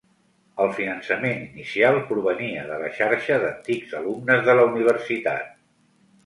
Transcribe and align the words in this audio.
El 0.63 0.69
finançament 0.77 1.43
inicial 1.47 1.97
provenia 2.07 2.63
de 2.71 2.79
la 2.85 2.89
xarxa 3.01 3.37
d'antics 3.45 3.95
alumnes 4.01 4.43
de 4.49 4.57
la 4.61 4.67
universitat. 4.73 5.55